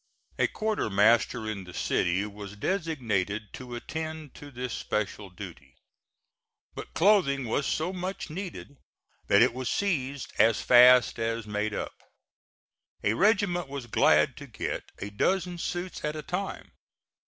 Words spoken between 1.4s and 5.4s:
in the city was designated to attend to this special